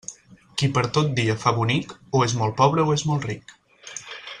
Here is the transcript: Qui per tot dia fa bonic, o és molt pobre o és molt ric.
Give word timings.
Qui 0.61 0.69
per 0.77 0.83
tot 0.95 1.11
dia 1.19 1.35
fa 1.45 1.53
bonic, 1.59 1.95
o 2.21 2.25
és 2.31 2.35
molt 2.43 2.59
pobre 2.65 2.89
o 2.89 2.99
és 3.01 3.07
molt 3.13 3.33
ric. 3.33 3.59